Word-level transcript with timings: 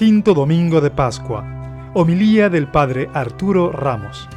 Quinto 0.00 0.32
Domingo 0.32 0.80
de 0.80 0.90
Pascua. 0.90 1.44
Homilía 1.92 2.48
del 2.48 2.68
Padre 2.68 3.10
Arturo 3.12 3.70
Ramos. 3.70 4.30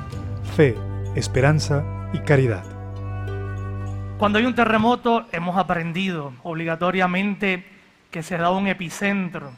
Fe, 0.58 0.76
esperanza 1.16 1.86
y 2.12 2.20
caridad. 2.20 2.66
Cuando 4.18 4.40
hay 4.40 4.46
un 4.46 4.56
terremoto 4.56 5.26
hemos 5.32 5.56
aprendido 5.56 6.34
obligatoriamente 6.44 7.64
que 8.12 8.24
se 8.24 8.36
da 8.36 8.52
un 8.52 8.68
epicentro 8.68 9.54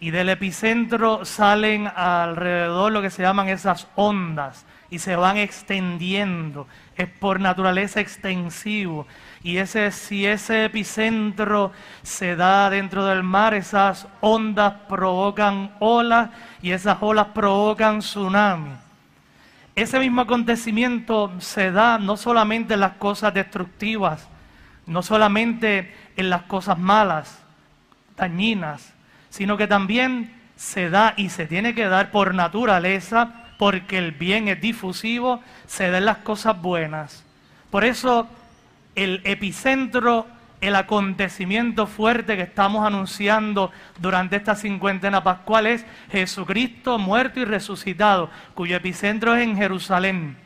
y 0.00 0.10
del 0.10 0.28
epicentro 0.28 1.24
salen 1.24 1.90
alrededor 1.94 2.92
lo 2.92 3.02
que 3.02 3.10
se 3.10 3.22
llaman 3.22 3.48
esas 3.48 3.88
ondas 3.94 4.66
y 4.90 4.98
se 4.98 5.16
van 5.16 5.36
extendiendo. 5.36 6.68
Es 6.96 7.08
por 7.08 7.40
naturaleza 7.40 8.00
extensivo. 8.00 9.06
Y 9.42 9.56
ese, 9.56 9.90
si 9.90 10.26
ese 10.26 10.66
epicentro 10.66 11.72
se 12.02 12.36
da 12.36 12.70
dentro 12.70 13.04
del 13.04 13.22
mar, 13.22 13.54
esas 13.54 14.06
ondas 14.20 14.74
provocan 14.88 15.74
olas 15.80 16.30
y 16.62 16.70
esas 16.70 16.98
olas 17.00 17.28
provocan 17.34 17.98
tsunami. 17.98 18.70
Ese 19.74 19.98
mismo 19.98 20.20
acontecimiento 20.20 21.32
se 21.40 21.72
da 21.72 21.98
no 21.98 22.16
solamente 22.16 22.74
en 22.74 22.80
las 22.80 22.92
cosas 22.92 23.34
destructivas, 23.34 24.28
no 24.86 25.02
solamente 25.02 25.92
en 26.16 26.30
las 26.30 26.42
cosas 26.42 26.78
malas, 26.78 27.42
dañinas, 28.16 28.93
sino 29.34 29.56
que 29.56 29.66
también 29.66 30.32
se 30.54 30.90
da 30.90 31.14
y 31.16 31.28
se 31.28 31.46
tiene 31.46 31.74
que 31.74 31.86
dar 31.86 32.12
por 32.12 32.36
naturaleza, 32.36 33.32
porque 33.58 33.98
el 33.98 34.12
bien 34.12 34.46
es 34.46 34.60
difusivo, 34.60 35.42
se 35.66 35.90
dan 35.90 36.04
las 36.04 36.18
cosas 36.18 36.62
buenas. 36.62 37.24
Por 37.68 37.84
eso 37.84 38.28
el 38.94 39.22
epicentro, 39.24 40.28
el 40.60 40.76
acontecimiento 40.76 41.88
fuerte 41.88 42.36
que 42.36 42.44
estamos 42.44 42.86
anunciando 42.86 43.72
durante 43.98 44.36
esta 44.36 44.54
cincuentena 44.54 45.24
pascual 45.24 45.66
es 45.66 45.84
Jesucristo 46.12 47.00
muerto 47.00 47.40
y 47.40 47.44
resucitado, 47.44 48.30
cuyo 48.54 48.76
epicentro 48.76 49.34
es 49.34 49.42
en 49.42 49.56
Jerusalén. 49.56 50.36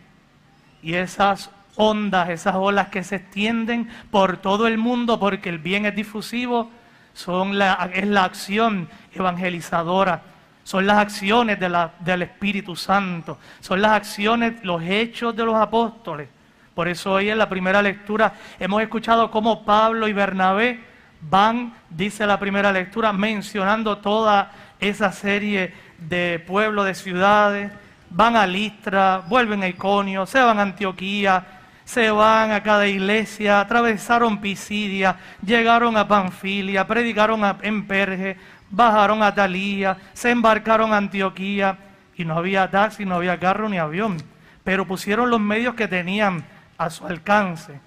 Y 0.83 0.95
esas 0.95 1.51
ondas, 1.77 2.31
esas 2.31 2.55
olas 2.55 2.89
que 2.89 3.05
se 3.05 3.17
extienden 3.17 3.91
por 4.11 4.39
todo 4.39 4.67
el 4.67 4.79
mundo 4.79 5.21
porque 5.21 5.51
el 5.51 5.59
bien 5.59 5.85
es 5.85 5.95
difusivo, 5.95 6.71
son 7.19 7.59
la, 7.59 7.91
es 7.93 8.07
la 8.07 8.23
acción 8.23 8.89
evangelizadora, 9.13 10.23
son 10.63 10.87
las 10.87 10.99
acciones 10.99 11.59
del 11.59 12.23
Espíritu 12.23 12.77
Santo, 12.77 13.39
son 13.59 13.83
las 13.83 13.91
acciones, 13.91 14.63
los 14.63 14.81
hechos 14.85 15.35
de 15.35 15.45
los 15.45 15.57
apóstoles. 15.57 16.29
Por 16.77 16.87
eso 16.87 17.15
hoy 17.15 17.29
en 17.29 17.39
la 17.39 17.49
primera 17.49 17.83
lectura 17.83 18.35
hemos 18.61 18.81
escuchado 18.83 19.33
cómo 19.33 19.65
Pablo 19.65 20.07
y 20.07 20.13
Bernabé 20.13 20.79
van, 21.21 21.75
dice 21.91 22.25
la 22.25 22.39
primera 22.39 22.71
lectura, 22.71 23.13
mencionando 23.13 23.99
toda 23.99 24.53
esa 24.79 25.11
serie 25.11 25.75
de 25.99 26.39
pueblos, 26.47 26.87
de 26.87 26.95
ciudades, 26.95 27.73
van 28.11 28.37
a 28.37 28.47
Listra, 28.47 29.25
vuelven 29.27 29.65
a 29.65 29.69
Iconio, 29.69 30.25
se 30.25 30.39
van 30.39 30.61
a 30.61 30.63
Antioquía, 30.63 31.58
se 31.89 32.11
van 32.11 32.53
a 32.53 32.63
cada 32.63 32.87
iglesia, 32.87 33.61
atravesaron 33.61 34.43
Pisidia, 34.43 35.17
llegaron 35.43 35.97
a 35.97 36.07
Panfilia, 36.07 36.87
predicaron 36.87 37.41
en 37.63 37.87
Perge, 37.87 38.37
bajaron 38.69 39.23
a 39.23 39.35
Talía, 39.35 39.97
se 40.13 40.31
embarcaron 40.31 40.93
a 40.93 40.99
Antioquía 40.99 41.79
y 42.15 42.27
no 42.27 42.35
había 42.37 42.71
taxi, 42.71 43.07
no 43.07 43.15
había 43.15 43.41
carro 43.41 43.71
ni 43.71 43.79
avión, 43.79 44.19
pero 44.65 44.87
pusieron 44.87 45.31
los 45.31 45.41
medios 45.41 45.77
que 45.77 45.89
tenían 45.89 46.45
a 46.77 46.91
su 46.91 47.07
alcance. 47.07 47.81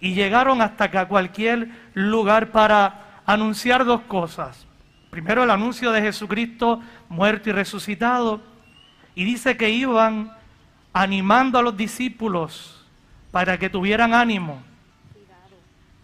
Y 0.00 0.14
llegaron 0.14 0.60
hasta 0.60 1.06
cualquier 1.06 1.68
lugar 1.94 2.50
para 2.50 3.20
anunciar 3.26 3.84
dos 3.84 4.00
cosas. 4.08 4.66
Primero 5.08 5.44
el 5.44 5.50
anuncio 5.52 5.92
de 5.92 6.02
Jesucristo 6.02 6.82
muerto 7.08 7.50
y 7.50 7.52
resucitado. 7.52 8.40
Y 9.14 9.24
dice 9.24 9.56
que 9.56 9.70
iban 9.70 10.32
animando 10.92 11.60
a 11.60 11.62
los 11.62 11.76
discípulos 11.76 12.76
para 13.36 13.58
que 13.58 13.68
tuvieran 13.68 14.14
ánimo. 14.14 14.62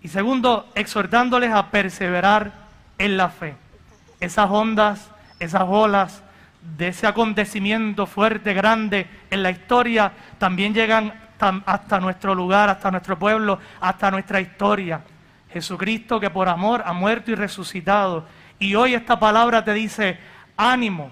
Y 0.02 0.08
segundo, 0.08 0.68
exhortándoles 0.74 1.50
a 1.50 1.70
perseverar 1.70 2.52
en 2.98 3.16
la 3.16 3.30
fe. 3.30 3.56
Esas 4.20 4.50
ondas, 4.50 5.10
esas 5.38 5.62
olas 5.66 6.22
de 6.76 6.88
ese 6.88 7.06
acontecimiento 7.06 8.04
fuerte, 8.04 8.52
grande 8.52 9.06
en 9.30 9.42
la 9.42 9.50
historia, 9.50 10.12
también 10.36 10.74
llegan 10.74 11.14
hasta, 11.64 12.00
nuestro 12.00 12.34
lugar, 12.34 12.68
hasta 12.68 12.90
nuestro 12.90 13.18
pueblo, 13.18 13.58
hasta 13.80 14.10
nuestra 14.10 14.38
historia. 14.38 15.00
Jesucristo 15.50 16.20
que 16.20 16.28
por 16.28 16.50
amor 16.50 16.82
ha 16.84 16.92
muerto 16.92 17.30
y 17.30 17.34
resucitado. 17.34 18.26
Y 18.58 18.74
hoy 18.74 18.92
esta 18.92 19.18
palabra 19.18 19.64
te 19.64 19.72
dice, 19.72 20.18
ánimo, 20.54 21.10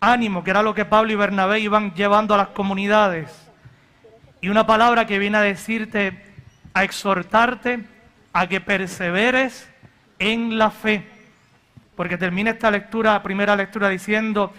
ánimo, 0.00 0.42
que 0.42 0.50
era 0.50 0.64
lo 0.64 0.74
que 0.74 0.84
Pablo 0.84 1.12
y 1.12 1.14
Bernabé 1.14 1.60
iban 1.60 1.94
llevando 1.94 2.34
a 2.34 2.38
las 2.38 2.48
comunidades. 2.48 3.47
Y 4.40 4.48
una 4.48 4.66
palabra 4.66 5.06
que 5.06 5.18
viene 5.18 5.38
a 5.38 5.42
decirte, 5.42 6.22
a 6.74 6.84
exhortarte 6.84 7.84
a 8.32 8.46
que 8.46 8.60
perseveres 8.60 9.68
en 10.18 10.58
la 10.58 10.70
fe. 10.70 11.04
Porque 11.96 12.16
termina 12.16 12.50
esta 12.50 12.70
lectura, 12.70 13.20
primera 13.22 13.56
lectura, 13.56 13.88
diciendo 13.88 14.52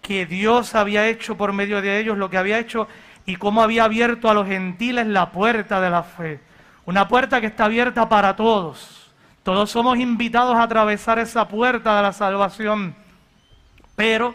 que 0.00 0.26
Dios 0.26 0.74
había 0.74 1.08
hecho 1.08 1.36
por 1.36 1.52
medio 1.52 1.80
de 1.80 1.98
ellos 1.98 2.16
lo 2.16 2.30
que 2.30 2.36
había 2.36 2.58
hecho 2.58 2.86
y 3.26 3.36
cómo 3.36 3.62
había 3.62 3.84
abierto 3.84 4.30
a 4.30 4.34
los 4.34 4.46
gentiles 4.46 5.06
la 5.06 5.30
puerta 5.30 5.80
de 5.80 5.90
la 5.90 6.02
fe. 6.02 6.40
Una 6.84 7.08
puerta 7.08 7.40
que 7.40 7.48
está 7.48 7.64
abierta 7.64 8.08
para 8.08 8.36
todos. 8.36 9.10
Todos 9.42 9.70
somos 9.70 9.98
invitados 9.98 10.56
a 10.56 10.62
atravesar 10.62 11.18
esa 11.18 11.48
puerta 11.48 11.96
de 11.96 12.02
la 12.02 12.12
salvación. 12.12 12.94
Pero 13.96 14.34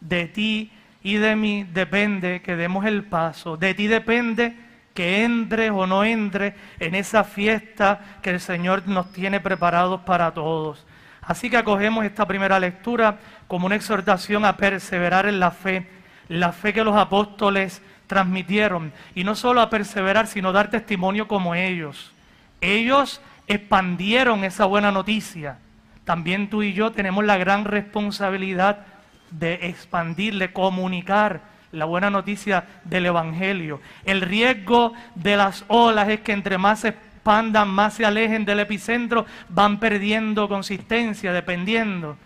de 0.00 0.26
ti 0.26 0.72
y 1.08 1.16
de 1.16 1.36
mí 1.36 1.64
depende 1.64 2.42
que 2.42 2.54
demos 2.54 2.84
el 2.84 3.02
paso. 3.02 3.56
De 3.56 3.72
ti 3.72 3.86
depende 3.86 4.54
que 4.92 5.24
entres 5.24 5.70
o 5.70 5.86
no 5.86 6.04
entres 6.04 6.52
en 6.78 6.94
esa 6.94 7.24
fiesta 7.24 8.18
que 8.20 8.28
el 8.28 8.40
Señor 8.40 8.86
nos 8.86 9.10
tiene 9.10 9.40
preparados 9.40 10.02
para 10.02 10.32
todos. 10.34 10.86
Así 11.22 11.48
que 11.48 11.56
acogemos 11.56 12.04
esta 12.04 12.26
primera 12.26 12.60
lectura 12.60 13.20
como 13.46 13.64
una 13.64 13.76
exhortación 13.76 14.44
a 14.44 14.58
perseverar 14.58 15.24
en 15.24 15.40
la 15.40 15.50
fe, 15.50 15.88
la 16.28 16.52
fe 16.52 16.74
que 16.74 16.84
los 16.84 16.94
apóstoles 16.94 17.80
transmitieron. 18.06 18.92
Y 19.14 19.24
no 19.24 19.34
solo 19.34 19.62
a 19.62 19.70
perseverar, 19.70 20.26
sino 20.26 20.52
dar 20.52 20.68
testimonio 20.68 21.26
como 21.26 21.54
ellos. 21.54 22.12
Ellos 22.60 23.22
expandieron 23.46 24.44
esa 24.44 24.66
buena 24.66 24.92
noticia. 24.92 25.56
También 26.04 26.50
tú 26.50 26.62
y 26.62 26.74
yo 26.74 26.92
tenemos 26.92 27.24
la 27.24 27.38
gran 27.38 27.64
responsabilidad 27.64 28.84
de 29.30 29.54
expandir, 29.62 30.38
de 30.38 30.52
comunicar 30.52 31.40
la 31.72 31.84
buena 31.84 32.10
noticia 32.10 32.64
del 32.84 33.06
Evangelio. 33.06 33.80
El 34.04 34.20
riesgo 34.20 34.92
de 35.14 35.36
las 35.36 35.64
olas 35.68 36.08
es 36.08 36.20
que 36.20 36.32
entre 36.32 36.58
más 36.58 36.80
se 36.80 36.88
expandan, 36.88 37.68
más 37.68 37.94
se 37.94 38.06
alejen 38.06 38.44
del 38.44 38.60
epicentro, 38.60 39.26
van 39.48 39.78
perdiendo 39.78 40.48
consistencia, 40.48 41.32
dependiendo. 41.32 42.16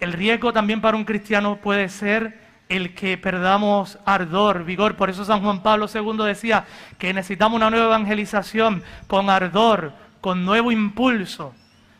El 0.00 0.12
riesgo 0.12 0.52
también 0.52 0.80
para 0.80 0.96
un 0.96 1.04
cristiano 1.04 1.56
puede 1.56 1.88
ser 1.88 2.46
el 2.68 2.94
que 2.94 3.16
perdamos 3.16 3.98
ardor, 4.04 4.64
vigor. 4.64 4.96
Por 4.96 5.10
eso 5.10 5.24
San 5.24 5.42
Juan 5.42 5.62
Pablo 5.62 5.86
II 5.92 6.24
decía 6.24 6.64
que 6.98 7.12
necesitamos 7.14 7.56
una 7.56 7.70
nueva 7.70 7.86
evangelización 7.86 8.82
con 9.06 9.30
ardor, 9.30 9.92
con 10.20 10.44
nuevo 10.44 10.72
impulso. 10.72 11.54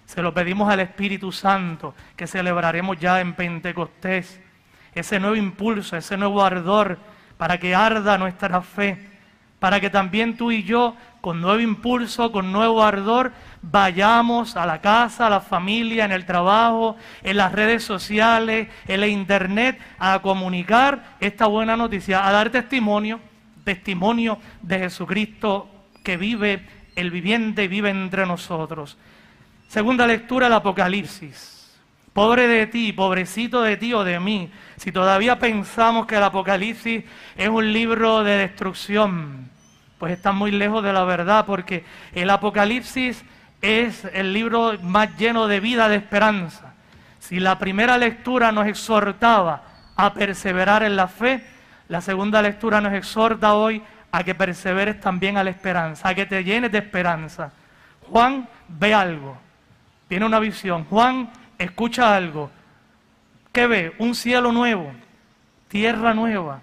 Se 0.06 0.22
lo 0.22 0.32
pedimos 0.32 0.72
al 0.72 0.80
Espíritu 0.80 1.32
Santo, 1.32 1.94
que 2.16 2.26
celebraremos 2.26 2.98
ya 2.98 3.20
en 3.20 3.34
Pentecostés. 3.34 4.40
Ese 4.94 5.20
nuevo 5.20 5.36
impulso, 5.36 5.96
ese 5.96 6.16
nuevo 6.16 6.42
ardor, 6.42 6.98
para 7.36 7.58
que 7.58 7.74
arda 7.74 8.16
nuestra 8.16 8.62
fe, 8.62 8.98
para 9.58 9.80
que 9.80 9.90
también 9.90 10.36
tú 10.36 10.52
y 10.52 10.62
yo 10.62 10.96
con 11.20 11.40
nuevo 11.40 11.58
impulso, 11.60 12.30
con 12.30 12.52
nuevo 12.52 12.84
ardor, 12.84 13.32
vayamos 13.60 14.56
a 14.56 14.64
la 14.64 14.80
casa, 14.80 15.26
a 15.26 15.30
la 15.30 15.40
familia, 15.40 16.04
en 16.04 16.12
el 16.12 16.24
trabajo, 16.24 16.96
en 17.24 17.36
las 17.36 17.50
redes 17.50 17.82
sociales, 17.82 18.68
en 18.86 19.00
la 19.00 19.08
internet, 19.08 19.78
a 19.98 20.20
comunicar 20.20 21.16
esta 21.18 21.46
buena 21.46 21.76
noticia, 21.76 22.26
a 22.26 22.30
dar 22.30 22.50
testimonio, 22.50 23.18
testimonio 23.64 24.38
de 24.62 24.78
Jesucristo 24.78 25.68
que 26.04 26.16
vive, 26.16 26.64
el 26.94 27.10
viviente 27.10 27.66
vive 27.66 27.90
entre 27.90 28.24
nosotros. 28.24 28.96
Segunda 29.68 30.06
lectura, 30.06 30.46
el 30.46 30.52
Apocalipsis. 30.52 31.76
Pobre 32.12 32.48
de 32.48 32.66
ti, 32.66 32.92
pobrecito 32.92 33.60
de 33.60 33.76
ti 33.76 33.92
o 33.92 34.02
de 34.02 34.18
mí, 34.20 34.50
si 34.76 34.90
todavía 34.90 35.38
pensamos 35.38 36.06
que 36.06 36.16
el 36.16 36.22
Apocalipsis 36.22 37.04
es 37.36 37.48
un 37.48 37.72
libro 37.72 38.24
de 38.24 38.38
destrucción, 38.38 39.50
pues 39.98 40.12
está 40.12 40.32
muy 40.32 40.50
lejos 40.50 40.82
de 40.82 40.94
la 40.94 41.04
verdad, 41.04 41.44
porque 41.44 41.84
el 42.14 42.30
Apocalipsis 42.30 43.22
es 43.60 44.06
el 44.14 44.32
libro 44.32 44.78
más 44.82 45.14
lleno 45.18 45.46
de 45.46 45.60
vida, 45.60 45.88
de 45.88 45.96
esperanza. 45.96 46.74
Si 47.18 47.38
la 47.38 47.58
primera 47.58 47.98
lectura 47.98 48.52
nos 48.52 48.66
exhortaba 48.66 49.64
a 49.96 50.14
perseverar 50.14 50.84
en 50.84 50.96
la 50.96 51.08
fe, 51.08 51.44
la 51.88 52.00
segunda 52.00 52.40
lectura 52.40 52.80
nos 52.80 52.94
exhorta 52.94 53.54
hoy 53.54 53.82
a 54.12 54.24
que 54.24 54.34
perseveres 54.34 55.00
también 55.00 55.36
a 55.36 55.44
la 55.44 55.50
esperanza, 55.50 56.08
a 56.08 56.14
que 56.14 56.24
te 56.24 56.44
llenes 56.44 56.72
de 56.72 56.78
esperanza. 56.78 57.52
Juan 58.08 58.48
ve 58.68 58.94
algo, 58.94 59.36
tiene 60.08 60.26
una 60.26 60.38
visión. 60.38 60.84
Juan 60.84 61.30
escucha 61.58 62.16
algo. 62.16 62.50
¿Qué 63.52 63.66
ve? 63.66 63.94
Un 63.98 64.14
cielo 64.14 64.52
nuevo, 64.52 64.92
tierra 65.68 66.14
nueva, 66.14 66.60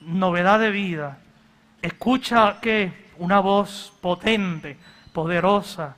novedad 0.00 0.58
de 0.58 0.70
vida. 0.70 1.18
Escucha 1.82 2.58
que 2.60 3.10
una 3.18 3.40
voz 3.40 3.92
potente, 4.00 4.76
poderosa, 5.12 5.96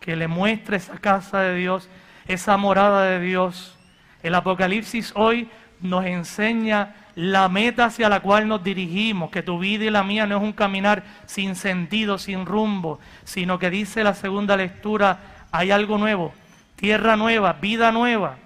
que 0.00 0.16
le 0.16 0.28
muestre 0.28 0.78
esa 0.78 0.98
casa 0.98 1.40
de 1.40 1.54
Dios, 1.54 1.88
esa 2.26 2.56
morada 2.56 3.04
de 3.04 3.20
Dios. 3.20 3.76
El 4.22 4.34
Apocalipsis 4.34 5.12
hoy 5.14 5.48
nos 5.80 6.04
enseña 6.04 6.94
la 7.14 7.48
meta 7.48 7.86
hacia 7.86 8.08
la 8.08 8.20
cual 8.20 8.46
nos 8.46 8.62
dirigimos, 8.62 9.30
que 9.30 9.42
tu 9.42 9.58
vida 9.58 9.84
y 9.84 9.90
la 9.90 10.04
mía 10.04 10.26
no 10.26 10.36
es 10.36 10.42
un 10.42 10.52
caminar 10.52 11.02
sin 11.26 11.56
sentido, 11.56 12.18
sin 12.18 12.46
rumbo, 12.46 13.00
sino 13.24 13.58
que 13.58 13.70
dice 13.70 14.04
la 14.04 14.14
segunda 14.14 14.56
lectura, 14.56 15.18
hay 15.50 15.70
algo 15.70 15.98
nuevo, 15.98 16.32
tierra 16.76 17.16
nueva, 17.16 17.54
vida 17.54 17.92
nueva. 17.92 18.36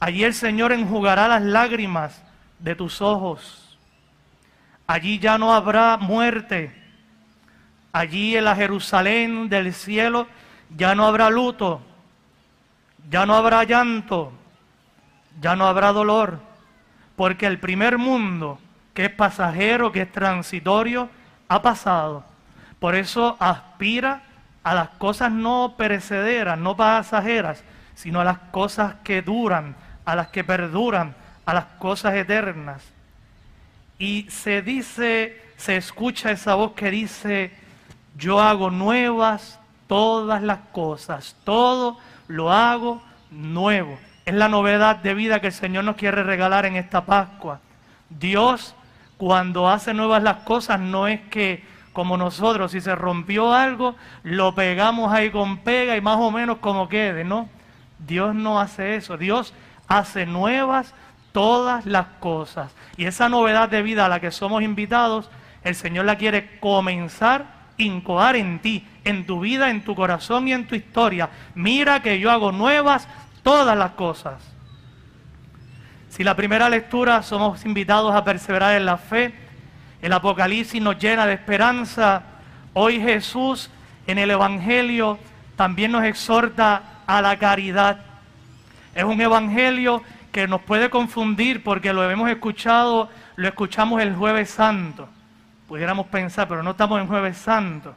Allí 0.00 0.24
el 0.24 0.34
Señor 0.34 0.72
enjugará 0.72 1.28
las 1.28 1.42
lágrimas 1.42 2.22
de 2.58 2.74
tus 2.74 3.00
ojos. 3.00 3.78
Allí 4.86 5.18
ya 5.18 5.38
no 5.38 5.54
habrá 5.54 5.96
muerte. 5.96 6.74
Allí 7.92 8.36
en 8.36 8.44
la 8.44 8.54
Jerusalén 8.54 9.48
del 9.48 9.72
cielo 9.72 10.26
ya 10.76 10.94
no 10.94 11.06
habrá 11.06 11.30
luto, 11.30 11.80
ya 13.08 13.24
no 13.24 13.34
habrá 13.34 13.64
llanto, 13.64 14.32
ya 15.40 15.56
no 15.56 15.66
habrá 15.66 15.92
dolor, 15.92 16.40
porque 17.14 17.46
el 17.46 17.58
primer 17.58 17.96
mundo, 17.96 18.58
que 18.92 19.06
es 19.06 19.10
pasajero, 19.10 19.92
que 19.92 20.02
es 20.02 20.12
transitorio, 20.12 21.08
ha 21.48 21.62
pasado. 21.62 22.24
Por 22.78 22.94
eso 22.94 23.36
aspira 23.38 24.22
a 24.66 24.74
las 24.74 24.88
cosas 24.88 25.30
no 25.30 25.74
perecederas, 25.76 26.58
no 26.58 26.74
pasajeras, 26.76 27.62
sino 27.94 28.20
a 28.20 28.24
las 28.24 28.38
cosas 28.50 28.96
que 29.04 29.22
duran, 29.22 29.76
a 30.04 30.16
las 30.16 30.26
que 30.26 30.42
perduran, 30.42 31.14
a 31.44 31.54
las 31.54 31.66
cosas 31.78 32.14
eternas. 32.14 32.82
Y 33.96 34.26
se 34.28 34.62
dice, 34.62 35.40
se 35.56 35.76
escucha 35.76 36.32
esa 36.32 36.56
voz 36.56 36.72
que 36.72 36.90
dice, 36.90 37.52
yo 38.18 38.40
hago 38.40 38.72
nuevas 38.72 39.60
todas 39.86 40.42
las 40.42 40.58
cosas, 40.72 41.36
todo 41.44 41.98
lo 42.26 42.50
hago 42.50 43.00
nuevo. 43.30 43.96
Es 44.24 44.34
la 44.34 44.48
novedad 44.48 44.96
de 44.96 45.14
vida 45.14 45.40
que 45.40 45.46
el 45.46 45.52
Señor 45.52 45.84
nos 45.84 45.94
quiere 45.94 46.24
regalar 46.24 46.66
en 46.66 46.74
esta 46.74 47.06
Pascua. 47.06 47.60
Dios, 48.10 48.74
cuando 49.16 49.68
hace 49.68 49.94
nuevas 49.94 50.24
las 50.24 50.38
cosas, 50.38 50.80
no 50.80 51.06
es 51.06 51.20
que 51.28 51.75
como 51.96 52.18
nosotros, 52.18 52.72
si 52.72 52.82
se 52.82 52.94
rompió 52.94 53.54
algo, 53.54 53.96
lo 54.22 54.54
pegamos 54.54 55.10
ahí 55.10 55.30
con 55.30 55.56
pega 55.60 55.96
y 55.96 56.02
más 56.02 56.18
o 56.18 56.30
menos 56.30 56.58
como 56.58 56.90
quede, 56.90 57.24
¿no? 57.24 57.48
Dios 57.98 58.34
no 58.34 58.60
hace 58.60 58.96
eso. 58.96 59.16
Dios 59.16 59.54
hace 59.88 60.26
nuevas 60.26 60.92
todas 61.32 61.86
las 61.86 62.08
cosas. 62.20 62.70
Y 62.98 63.06
esa 63.06 63.30
novedad 63.30 63.70
de 63.70 63.80
vida 63.80 64.04
a 64.04 64.10
la 64.10 64.20
que 64.20 64.30
somos 64.30 64.62
invitados, 64.62 65.30
el 65.64 65.74
Señor 65.74 66.04
la 66.04 66.18
quiere 66.18 66.60
comenzar, 66.60 67.46
incoar 67.78 68.36
en 68.36 68.58
ti, 68.58 68.86
en 69.04 69.24
tu 69.24 69.40
vida, 69.40 69.70
en 69.70 69.82
tu 69.82 69.94
corazón 69.94 70.48
y 70.48 70.52
en 70.52 70.66
tu 70.66 70.74
historia. 70.74 71.30
Mira 71.54 72.02
que 72.02 72.20
yo 72.20 72.30
hago 72.30 72.52
nuevas 72.52 73.08
todas 73.42 73.74
las 73.74 73.92
cosas. 73.92 74.34
Si 76.10 76.22
la 76.22 76.36
primera 76.36 76.68
lectura 76.68 77.22
somos 77.22 77.64
invitados 77.64 78.14
a 78.14 78.22
perseverar 78.22 78.76
en 78.76 78.84
la 78.84 78.98
fe, 78.98 79.45
el 80.02 80.12
Apocalipsis 80.12 80.80
nos 80.80 80.98
llena 80.98 81.26
de 81.26 81.34
esperanza, 81.34 82.22
hoy 82.74 83.00
Jesús 83.00 83.70
en 84.06 84.18
el 84.18 84.30
Evangelio 84.30 85.18
también 85.56 85.92
nos 85.92 86.04
exhorta 86.04 86.82
a 87.06 87.22
la 87.22 87.38
caridad. 87.38 88.00
Es 88.94 89.04
un 89.04 89.20
Evangelio 89.20 90.02
que 90.32 90.46
nos 90.46 90.60
puede 90.60 90.90
confundir 90.90 91.62
porque 91.62 91.92
lo 91.92 92.08
hemos 92.08 92.28
escuchado, 92.30 93.08
lo 93.36 93.48
escuchamos 93.48 94.02
el 94.02 94.14
jueves 94.14 94.50
santo. 94.50 95.08
Pudiéramos 95.66 96.06
pensar, 96.06 96.46
pero 96.46 96.62
no 96.62 96.72
estamos 96.72 97.00
en 97.00 97.08
jueves 97.08 97.38
santo. 97.38 97.96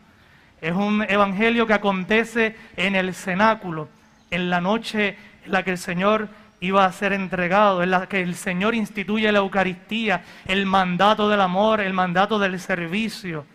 Es 0.62 0.74
un 0.74 1.06
Evangelio 1.08 1.68
que 1.68 1.74
acontece 1.74 2.56
en 2.76 2.96
el 2.96 3.14
cenáculo, 3.14 3.90
en 4.32 4.50
la 4.50 4.62
noche 4.62 5.18
en 5.46 5.52
la 5.52 5.64
que 5.64 5.72
el 5.72 5.78
Señor 5.78 6.30
iba 6.62 6.86
a 6.86 6.92
ser 6.92 7.14
entregado, 7.14 7.84
en 7.84 7.92
la 7.92 8.08
que 8.08 8.22
el 8.22 8.36
Señor 8.36 8.76
instituye 8.76 9.32
la 9.32 9.40
Eucaristía, 9.40 10.24
el 10.46 10.66
mandato 10.66 11.30
del 11.30 11.42
amor, 11.42 11.80
el 11.82 11.94
mandato 11.94 12.38
del 12.40 12.60
servicio. 12.60 13.46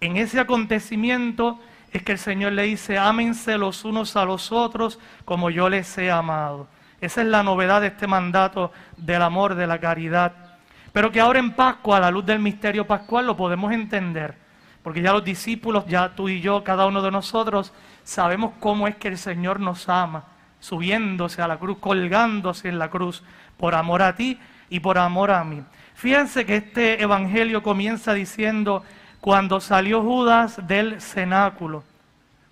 En 0.00 0.16
ese 0.16 0.40
acontecimiento 0.40 1.60
es 1.92 2.02
que 2.02 2.12
el 2.12 2.18
Señor 2.18 2.52
le 2.52 2.64
dice, 2.64 2.98
ámense 2.98 3.56
los 3.56 3.84
unos 3.84 4.16
a 4.16 4.24
los 4.24 4.52
otros 4.52 4.98
como 5.24 5.50
yo 5.50 5.68
les 5.68 5.96
he 5.98 6.10
amado. 6.10 6.68
Esa 7.00 7.22
es 7.22 7.28
la 7.28 7.42
novedad 7.42 7.80
de 7.80 7.88
este 7.88 8.06
mandato 8.06 8.72
del 8.96 9.22
amor, 9.22 9.54
de 9.54 9.66
la 9.66 9.78
caridad. 9.78 10.32
Pero 10.92 11.12
que 11.12 11.20
ahora 11.20 11.38
en 11.38 11.52
Pascua, 11.52 11.98
a 11.98 12.00
la 12.00 12.10
luz 12.10 12.24
del 12.24 12.38
misterio 12.38 12.86
pascual, 12.86 13.26
lo 13.26 13.36
podemos 13.36 13.72
entender. 13.72 14.34
Porque 14.82 15.02
ya 15.02 15.12
los 15.12 15.24
discípulos, 15.24 15.84
ya 15.86 16.14
tú 16.14 16.28
y 16.28 16.40
yo, 16.40 16.64
cada 16.64 16.86
uno 16.86 17.02
de 17.02 17.10
nosotros, 17.10 17.72
sabemos 18.02 18.52
cómo 18.60 18.88
es 18.88 18.96
que 18.96 19.08
el 19.08 19.18
Señor 19.18 19.60
nos 19.60 19.88
ama, 19.88 20.24
subiéndose 20.66 21.42
a 21.42 21.46
la 21.46 21.58
cruz, 21.58 21.78
colgándose 21.78 22.68
en 22.68 22.80
la 22.80 22.90
cruz, 22.90 23.22
por 23.56 23.76
amor 23.76 24.02
a 24.02 24.16
ti 24.16 24.36
y 24.68 24.80
por 24.80 24.98
amor 24.98 25.30
a 25.30 25.44
mí. 25.44 25.62
Fíjense 25.94 26.44
que 26.44 26.56
este 26.56 27.00
evangelio 27.00 27.62
comienza 27.62 28.14
diciendo, 28.14 28.82
cuando 29.20 29.60
salió 29.60 30.02
Judas 30.02 30.66
del 30.66 31.00
cenáculo, 31.00 31.84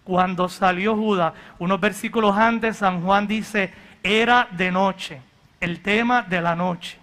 cuando 0.05 0.49
salió 0.49 0.94
Judas, 0.94 1.32
unos 1.58 1.81
versículos 1.81 2.37
antes, 2.37 2.76
San 2.76 3.02
Juan 3.02 3.26
dice, 3.26 3.75
era 4.05 4.46
de 4.52 4.70
noche, 4.70 5.20
el 5.61 5.81
tema 5.81 6.22
de 6.22 6.40
la 6.40 6.55
noche. 6.55 6.99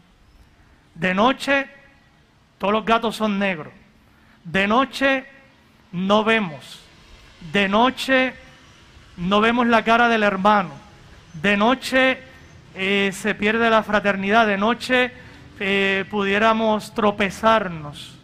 De 0.95 1.13
noche, 1.13 1.67
todos 2.57 2.73
los 2.73 2.85
gatos 2.85 3.17
son 3.17 3.37
negros. 3.37 3.73
De 4.45 4.65
noche, 4.65 5.25
no 5.91 6.23
vemos. 6.23 6.81
De 7.51 7.67
noche, 7.67 8.33
no 9.17 9.41
vemos 9.41 9.67
la 9.67 9.83
cara 9.83 10.07
del 10.07 10.23
hermano. 10.23 10.90
De 11.33 11.57
noche, 11.57 12.19
eh, 12.75 13.11
se 13.13 13.35
pierde 13.35 13.69
la 13.69 13.83
fraternidad. 13.83 14.47
De 14.47 14.57
noche, 14.57 15.11
eh, 15.59 16.05
pudiéramos 16.09 16.93
tropezarnos. 16.93 18.17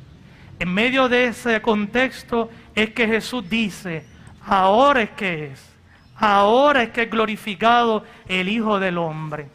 En 0.59 0.73
medio 0.73 1.07
de 1.07 1.25
ese 1.25 1.61
contexto 1.61 2.49
es 2.73 2.91
que 2.91 3.07
Jesús 3.07 3.47
dice, 3.47 4.05
ahora 4.45 5.03
es 5.03 5.11
que 5.11 5.51
es, 5.51 5.63
ahora 6.15 6.83
es 6.83 6.89
que 6.89 7.03
es 7.03 7.11
glorificado 7.11 8.03
el 8.27 8.49
Hijo 8.49 8.79
del 8.79 8.97
Hombre. 8.97 9.49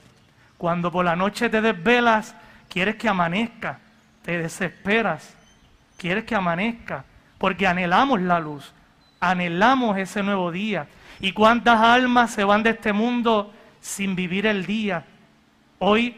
Cuando 0.56 0.92
por 0.92 1.04
la 1.04 1.16
noche 1.16 1.48
te 1.50 1.60
desvelas, 1.60 2.36
quieres 2.68 2.94
que 2.96 3.08
amanezca, 3.08 3.80
te 4.22 4.38
desesperas, 4.38 5.36
quieres 5.96 6.24
que 6.24 6.36
amanezca, 6.36 7.04
porque 7.38 7.66
anhelamos 7.66 8.20
la 8.20 8.38
luz, 8.38 8.72
anhelamos 9.18 9.98
ese 9.98 10.22
nuevo 10.22 10.52
día. 10.52 10.86
¿Y 11.22 11.32
cuántas 11.32 11.80
almas 11.80 12.32
se 12.32 12.42
van 12.42 12.64
de 12.64 12.70
este 12.70 12.92
mundo 12.92 13.54
sin 13.80 14.16
vivir 14.16 14.44
el 14.44 14.66
día? 14.66 15.04
Hoy 15.78 16.16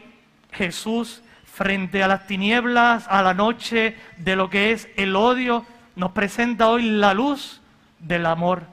Jesús 0.51 1.21
frente 1.45 2.01
a 2.01 2.07
las 2.07 2.25
tinieblas, 2.25 3.05
a 3.07 3.21
la 3.21 3.35
noche 3.35 3.95
de 4.17 4.35
lo 4.35 4.49
que 4.49 4.71
es 4.71 4.89
el 4.97 5.15
odio, 5.15 5.63
nos 5.95 6.11
presenta 6.13 6.69
hoy 6.69 6.81
la 6.81 7.13
luz 7.13 7.61
del 7.99 8.25
amor, 8.25 8.63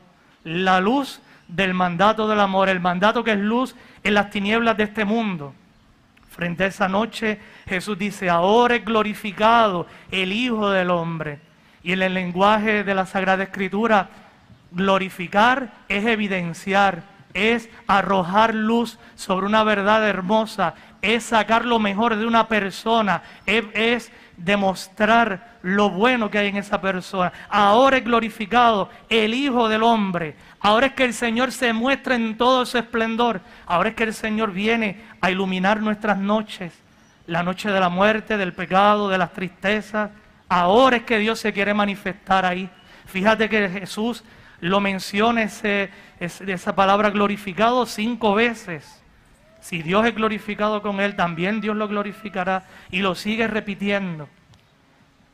la 0.43 0.81
luz 0.81 1.21
del 1.49 1.75
mandato 1.75 2.27
del 2.27 2.41
amor, 2.41 2.71
el 2.71 2.81
mandato 2.81 3.23
que 3.23 3.33
es 3.33 3.39
luz 3.39 3.77
en 4.03 4.15
las 4.15 4.31
tinieblas 4.31 4.79
de 4.79 4.85
este 4.85 5.05
mundo. 5.05 5.53
Frente 6.31 6.65
a 6.65 6.69
esa 6.69 6.89
noche 6.89 7.41
Jesús 7.67 7.99
dice, 7.99 8.31
ahora 8.31 8.77
es 8.77 8.85
glorificado 8.87 9.87
el 10.11 10.33
Hijo 10.33 10.71
del 10.71 10.89
Hombre. 10.89 11.41
Y 11.83 11.93
en 11.93 12.01
el 12.01 12.15
lenguaje 12.15 12.85
de 12.85 12.95
la 12.95 13.05
Sagrada 13.05 13.43
Escritura, 13.43 14.09
glorificar 14.75 15.73
es 15.89 16.05
evidenciar, 16.07 17.03
es 17.35 17.69
arrojar 17.87 18.55
luz 18.55 18.99
sobre 19.15 19.47
una 19.47 19.65
verdad 19.65 20.07
hermosa, 20.07 20.75
es 21.01 21.25
sacar 21.25 21.65
lo 21.65 21.79
mejor 21.79 22.17
de 22.17 22.27
una 22.27 22.49
persona, 22.49 23.23
es, 23.47 24.11
demostrar 24.37 25.59
lo 25.63 25.91
bueno 25.91 26.31
que 26.31 26.39
hay 26.39 26.49
en 26.49 26.57
esa 26.57 26.81
persona. 26.81 27.33
Ahora 27.49 27.99
es 27.99 28.05
glorificado 28.05 28.89
el 29.09 29.35
Hijo 29.35 29.69
del 29.69 29.83
Hombre. 29.83 30.37
Ahora 30.59 30.87
es 30.87 30.93
que 30.95 31.05
el 31.05 31.15
Señor 31.15 31.53
se 31.53 31.73
muestra 31.73 32.17
en 32.17 32.37
todo 32.37 32.65
su 32.67 32.79
esplendor. 32.79 33.41
Ahora 33.67 33.91
es 33.91 33.95
que 33.95 34.05
el 34.05 34.15
Señor 34.15 34.53
viene 34.53 35.05
a 35.21 35.31
iluminar 35.31 35.81
nuestras 35.81 36.19
noches. 36.19 36.73
La 37.27 37.43
noche 37.43 37.71
de 37.71 37.79
la 37.79 37.89
muerte, 37.89 38.37
del 38.37 38.53
pecado, 38.53 39.09
de 39.09 39.19
las 39.19 39.33
tristezas. 39.33 40.11
Ahora 40.49 40.97
es 40.97 41.03
que 41.05 41.19
Dios 41.19 41.39
se 41.39 41.53
quiere 41.53 41.75
manifestar 41.75 42.45
ahí. 42.45 42.69
Fíjate 43.07 43.49
que 43.49 43.69
Jesús 43.69 44.25
lo 44.63 44.79
menciona 44.79 45.43
ese, 45.43 45.91
esa 46.21 46.75
palabra 46.77 47.11
glorificado 47.11 47.85
cinco 47.85 48.35
veces. 48.35 49.03
Si 49.61 49.83
Dios 49.83 50.07
es 50.07 50.15
glorificado 50.15 50.83
con 50.83 51.01
él, 51.01 51.17
también 51.17 51.61
Dios 51.61 51.77
lo 51.77 51.89
glorificará 51.89 52.65
y 52.89 53.01
lo 53.01 53.17
sigue 53.17 53.49
repitiendo. 53.49 54.29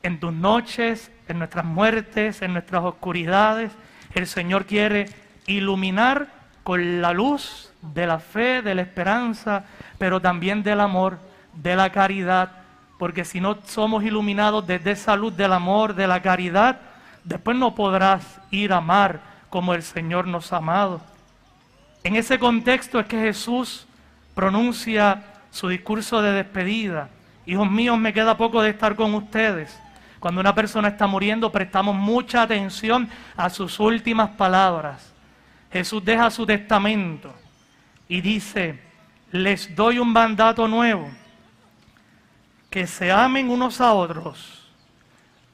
En 0.02 0.18
tus 0.18 0.32
noches, 0.32 1.12
en 1.28 1.38
nuestras 1.38 1.66
muertes, 1.66 2.40
en 2.40 2.54
nuestras 2.54 2.82
oscuridades, 2.82 3.70
el 4.14 4.26
Señor 4.26 4.64
quiere 4.64 5.10
iluminar 5.46 6.28
con 6.62 7.02
la 7.02 7.12
luz 7.12 7.70
de 7.82 8.06
la 8.06 8.20
fe, 8.20 8.62
de 8.62 8.74
la 8.74 8.82
esperanza, 8.82 9.66
pero 9.98 10.22
también 10.22 10.62
del 10.62 10.80
amor, 10.80 11.18
de 11.52 11.76
la 11.76 11.92
caridad, 11.92 12.52
porque 12.98 13.26
si 13.26 13.42
no 13.42 13.58
somos 13.66 14.04
iluminados 14.04 14.66
desde 14.66 14.92
esa 14.92 15.16
luz 15.16 15.36
del 15.36 15.52
amor, 15.52 15.94
de 15.94 16.06
la 16.06 16.22
caridad, 16.22 16.80
después 17.28 17.56
no 17.56 17.74
podrás 17.74 18.40
ir 18.50 18.72
a 18.72 18.78
amar 18.78 19.20
como 19.50 19.74
el 19.74 19.82
Señor 19.82 20.26
nos 20.26 20.52
ha 20.52 20.56
amado. 20.56 21.00
En 22.02 22.16
ese 22.16 22.38
contexto 22.38 22.98
es 22.98 23.06
que 23.06 23.20
Jesús 23.20 23.86
pronuncia 24.34 25.24
su 25.50 25.68
discurso 25.68 26.22
de 26.22 26.32
despedida. 26.32 27.10
Hijos 27.44 27.70
míos, 27.70 27.98
me 27.98 28.14
queda 28.14 28.36
poco 28.36 28.62
de 28.62 28.70
estar 28.70 28.96
con 28.96 29.14
ustedes. 29.14 29.78
Cuando 30.20 30.40
una 30.40 30.54
persona 30.54 30.88
está 30.88 31.06
muriendo, 31.06 31.52
prestamos 31.52 31.94
mucha 31.94 32.42
atención 32.42 33.08
a 33.36 33.50
sus 33.50 33.78
últimas 33.78 34.30
palabras. 34.30 35.12
Jesús 35.70 36.02
deja 36.04 36.30
su 36.30 36.46
testamento 36.46 37.34
y 38.08 38.22
dice, 38.22 38.80
les 39.30 39.74
doy 39.76 39.98
un 39.98 40.12
mandato 40.12 40.66
nuevo, 40.66 41.10
que 42.70 42.86
se 42.86 43.12
amen 43.12 43.50
unos 43.50 43.80
a 43.82 43.92
otros. 43.92 44.57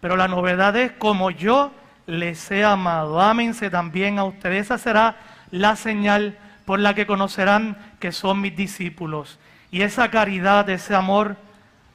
Pero 0.04 0.18
la 0.18 0.28
novedad 0.28 0.76
es 0.76 0.92
como 0.92 1.30
yo 1.30 1.73
les 2.06 2.50
he 2.50 2.62
amado, 2.62 3.23
ámense 3.23 3.70
también 3.70 4.18
a 4.18 4.25
ustedes. 4.25 4.66
Esa 4.66 4.76
será 4.76 5.16
la 5.50 5.76
señal 5.76 6.37
por 6.66 6.78
la 6.78 6.92
que 6.92 7.06
conocerán 7.06 7.78
que 8.00 8.12
son 8.12 8.42
mis 8.42 8.54
discípulos. 8.54 9.38
Y 9.70 9.80
esa 9.80 10.11
caridad, 10.11 10.68
ese 10.68 10.94
amor 10.94 11.38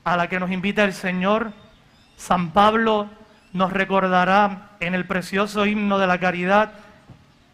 a 0.04 0.18
la 0.18 0.28
que 0.28 0.40
nos 0.40 0.50
invita 0.50 0.84
el 0.86 0.94
Señor, 0.94 1.54
San 2.18 2.50
Pablo 2.50 3.12
nos 3.54 3.72
recordará 3.72 4.72
en 4.80 4.96
el 4.96 5.06
precioso 5.06 5.68
himno 5.68 6.00
de 6.00 6.08
la 6.08 6.20
caridad 6.20 6.72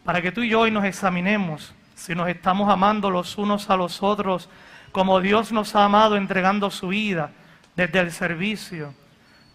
para 0.06 0.22
que 0.22 0.32
tú 0.32 0.40
y 0.40 0.48
yo 0.48 0.60
hoy 0.60 0.70
nos 0.70 0.86
examinemos 0.86 1.74
si 1.94 2.14
nos 2.14 2.30
estamos 2.30 2.70
amando 2.70 3.10
los 3.10 3.36
unos 3.36 3.68
a 3.68 3.76
los 3.76 4.02
otros 4.02 4.48
como 4.90 5.20
Dios 5.20 5.52
nos 5.52 5.76
ha 5.76 5.84
amado 5.84 6.16
entregando 6.16 6.70
su 6.70 6.88
vida 6.88 7.30
desde 7.76 8.00
el 8.00 8.10
servicio. 8.10 8.94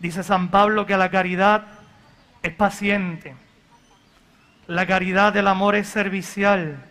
Dice 0.01 0.23
San 0.23 0.49
Pablo 0.49 0.87
que 0.87 0.97
la 0.97 1.11
caridad 1.11 1.63
es 2.41 2.51
paciente, 2.55 3.35
la 4.65 4.87
caridad 4.87 5.31
del 5.31 5.45
amor 5.45 5.75
es 5.75 5.87
servicial, 5.87 6.83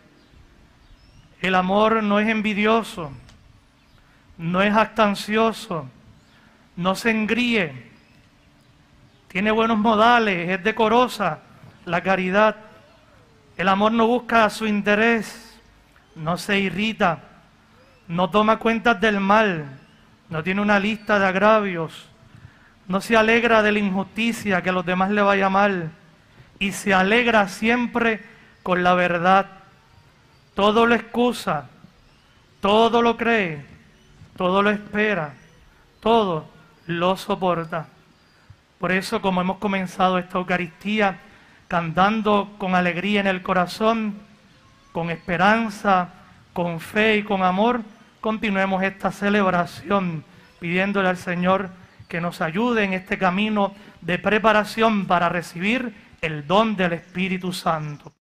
el 1.43 1.55
amor 1.57 2.05
no 2.05 2.21
es 2.21 2.29
envidioso, 2.29 3.11
no 4.39 4.63
es 4.63 4.73
actancioso, 4.77 5.89
no 6.77 6.95
se 6.95 7.11
engríe, 7.11 7.91
tiene 9.27 9.51
buenos 9.51 9.79
modales, 9.79 10.49
es 10.49 10.63
decorosa 10.63 11.41
la 11.87 12.05
caridad. 12.05 12.55
El 13.57 13.67
amor 13.67 13.91
no 13.91 14.07
busca 14.07 14.49
su 14.51 14.69
interés, 14.69 15.61
no 16.15 16.39
se 16.39 16.61
irrita, 16.61 17.25
no 18.07 18.31
toma 18.31 18.61
cuentas 18.61 19.01
del 19.01 19.19
mal, 19.19 19.81
no 20.29 20.45
tiene 20.45 20.61
una 20.61 20.79
lista 20.79 21.19
de 21.19 21.27
agravios, 21.27 22.10
no 22.91 23.01
se 23.01 23.17
alegra 23.17 23.63
de 23.63 23.71
la 23.71 23.79
injusticia 23.79 24.63
que 24.63 24.71
a 24.71 24.73
los 24.73 24.85
demás 24.85 25.13
le 25.13 25.23
vaya 25.23 25.49
mal 25.49 25.93
y 26.59 26.73
se 26.73 26.93
alegra 26.93 27.47
siempre 27.47 28.21
con 28.65 28.83
la 28.83 28.95
verdad. 28.95 29.47
Todo 30.57 30.87
lo 30.87 30.97
excusa, 30.97 31.71
todo 32.61 33.01
lo 33.01 33.17
cree, 33.17 33.65
todo 34.37 34.61
lo 34.61 34.71
espera, 34.71 35.35
todo 36.01 36.49
lo 36.87 37.17
soporta. 37.17 37.87
Por 38.81 38.91
eso, 38.91 39.23
como 39.23 39.41
hemos 39.41 39.59
comenzado 39.59 40.19
esta 40.19 40.39
Eucaristía, 40.39 41.21
cantando 41.69 42.57
con 42.59 42.75
alegría 42.75 43.21
en 43.21 43.29
el 43.29 43.43
corazón, 43.43 44.17
con 44.91 45.11
esperanza, 45.11 46.09
con 46.53 46.81
fe 46.81 47.19
y 47.19 47.23
con 47.23 47.45
amor, 47.45 47.83
continuemos 48.21 48.83
esta 48.83 49.13
celebración 49.13 50.25
pidiéndole 50.59 51.09
al 51.09 51.19
Señor 51.19 51.71
que 52.11 52.21
nos 52.21 52.43
ayude 52.43 52.83
en 52.83 52.93
este 52.93 53.17
camino 53.17 53.73
de 54.01 54.19
preparación 54.19 55.07
para 55.07 55.29
recibir 55.29 55.95
el 56.21 56.47
don 56.47 56.77
del 56.77 56.93
Espíritu 56.95 57.53
Santo. 57.53 58.13